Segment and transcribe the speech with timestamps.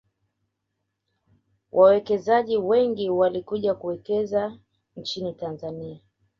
[1.71, 4.57] wawekezaji wengi walikuja kuwekeza
[4.97, 5.99] nchin tanzania